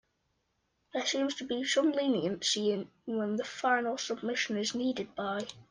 [0.95, 5.45] There seems to be some leniency in when the final submission is needed by.